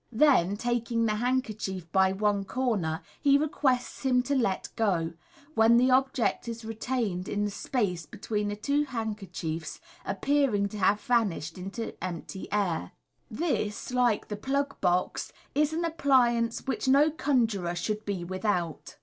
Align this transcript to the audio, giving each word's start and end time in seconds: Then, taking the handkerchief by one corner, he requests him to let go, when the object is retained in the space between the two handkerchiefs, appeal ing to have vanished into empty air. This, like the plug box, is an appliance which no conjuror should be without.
Then, 0.11 0.57
taking 0.57 1.05
the 1.05 1.13
handkerchief 1.17 1.91
by 1.91 2.11
one 2.11 2.43
corner, 2.43 3.03
he 3.21 3.37
requests 3.37 4.01
him 4.01 4.23
to 4.23 4.33
let 4.33 4.69
go, 4.75 5.13
when 5.53 5.77
the 5.77 5.91
object 5.91 6.47
is 6.47 6.65
retained 6.65 7.29
in 7.29 7.45
the 7.45 7.51
space 7.51 8.07
between 8.07 8.47
the 8.47 8.55
two 8.55 8.85
handkerchiefs, 8.85 9.79
appeal 10.03 10.55
ing 10.55 10.69
to 10.69 10.79
have 10.79 11.01
vanished 11.01 11.55
into 11.59 12.03
empty 12.03 12.51
air. 12.51 12.93
This, 13.29 13.91
like 13.93 14.27
the 14.27 14.35
plug 14.37 14.81
box, 14.81 15.31
is 15.53 15.71
an 15.71 15.85
appliance 15.85 16.65
which 16.65 16.87
no 16.87 17.11
conjuror 17.11 17.75
should 17.75 18.03
be 18.03 18.23
without. 18.23 18.95